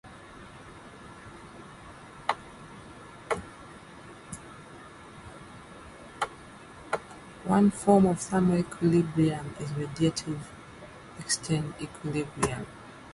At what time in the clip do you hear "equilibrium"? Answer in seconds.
8.57-9.53, 11.79-12.65